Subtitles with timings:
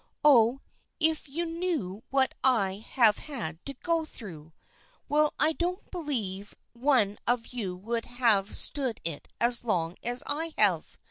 [0.25, 0.61] Oh,
[0.99, 4.51] if you knew what I have had to go through!
[5.07, 10.55] Well, I don't believe one of you would have stood it as long as I
[10.57, 10.97] have.